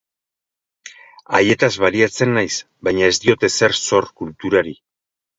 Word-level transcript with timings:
Haietaz 1.39 1.67
baliatzen 1.83 2.33
naiz, 2.37 2.53
baina 2.87 3.09
ez 3.13 3.19
diot 3.25 3.45
ezer 3.49 3.75
zor 3.81 4.09
kulturari. 4.23 4.73